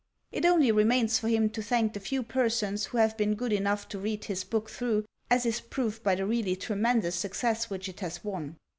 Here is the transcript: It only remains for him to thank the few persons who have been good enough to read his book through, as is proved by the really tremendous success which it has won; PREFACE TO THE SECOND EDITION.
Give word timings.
It 0.31 0.47
only 0.47 0.71
remains 0.71 1.19
for 1.19 1.27
him 1.27 1.51
to 1.51 1.61
thank 1.61 1.93
the 1.93 1.99
few 1.99 2.23
persons 2.23 2.85
who 2.85 2.97
have 2.97 3.15
been 3.17 3.35
good 3.35 3.53
enough 3.53 3.87
to 3.89 3.99
read 3.99 4.25
his 4.25 4.43
book 4.43 4.67
through, 4.67 5.05
as 5.29 5.45
is 5.45 5.61
proved 5.61 6.01
by 6.01 6.15
the 6.15 6.25
really 6.25 6.55
tremendous 6.55 7.15
success 7.15 7.69
which 7.69 7.87
it 7.87 7.99
has 7.99 8.23
won; 8.23 8.23
PREFACE 8.23 8.23
TO 8.23 8.29
THE 8.29 8.39
SECOND 8.45 8.53
EDITION. 8.53 8.57